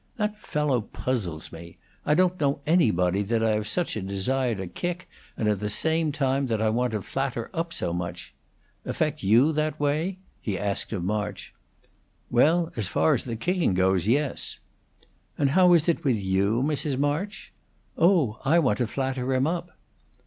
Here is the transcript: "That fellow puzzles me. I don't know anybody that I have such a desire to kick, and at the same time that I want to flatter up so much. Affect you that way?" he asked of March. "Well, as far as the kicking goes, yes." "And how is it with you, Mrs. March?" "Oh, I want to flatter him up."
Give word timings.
"That 0.17 0.35
fellow 0.39 0.81
puzzles 0.81 1.51
me. 1.51 1.77
I 2.07 2.15
don't 2.15 2.39
know 2.41 2.61
anybody 2.65 3.21
that 3.21 3.43
I 3.43 3.51
have 3.51 3.67
such 3.67 3.95
a 3.95 4.01
desire 4.01 4.55
to 4.55 4.65
kick, 4.65 5.07
and 5.37 5.47
at 5.47 5.59
the 5.59 5.69
same 5.69 6.11
time 6.11 6.47
that 6.47 6.59
I 6.59 6.69
want 6.69 6.93
to 6.93 7.03
flatter 7.03 7.51
up 7.53 7.71
so 7.71 7.93
much. 7.93 8.33
Affect 8.83 9.21
you 9.21 9.51
that 9.53 9.79
way?" 9.79 10.17
he 10.41 10.57
asked 10.57 10.91
of 10.91 11.03
March. 11.03 11.53
"Well, 12.31 12.73
as 12.75 12.87
far 12.87 13.13
as 13.13 13.25
the 13.25 13.35
kicking 13.35 13.75
goes, 13.75 14.07
yes." 14.07 14.57
"And 15.37 15.51
how 15.51 15.71
is 15.73 15.87
it 15.87 16.03
with 16.03 16.17
you, 16.17 16.63
Mrs. 16.63 16.97
March?" 16.97 17.53
"Oh, 17.95 18.39
I 18.43 18.57
want 18.57 18.79
to 18.79 18.87
flatter 18.87 19.31
him 19.35 19.45
up." 19.45 19.69